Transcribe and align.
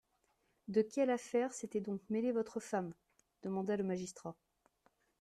De 0.67 0.81
quelles 0.81 1.11
affaires 1.11 1.53
s'était 1.53 1.79
donc 1.79 2.01
mêlée 2.09 2.31
votre 2.31 2.59
femme? 2.59 2.91
demanda 3.43 3.77
le 3.77 3.83
magistrat. 3.83 4.35